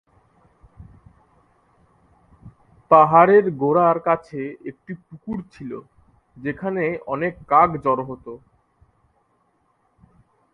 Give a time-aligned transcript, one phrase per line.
[2.91, 4.39] পাহাড়ের গোড়ার কাছে
[4.69, 5.71] একটি পুকুর ছিল
[6.37, 8.31] যেখানে অনেক কাক জড়ো হতো।